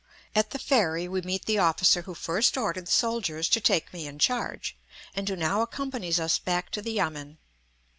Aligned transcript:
At 0.33 0.49
the 0.49 0.57
ferry 0.57 1.07
we 1.07 1.21
meet 1.21 1.45
the 1.45 1.59
officer 1.59 2.01
who 2.01 2.15
first 2.15 2.57
ordered 2.57 2.87
the 2.87 2.91
soldiers 2.91 3.47
to 3.49 3.61
take 3.61 3.93
me 3.93 4.07
in 4.07 4.17
charge, 4.17 4.75
and 5.15 5.29
who 5.29 5.35
now 5.35 5.61
accompanies 5.61 6.19
us 6.19 6.39
back 6.39 6.71
to 6.71 6.81
the 6.81 6.93
yamen. 6.93 7.37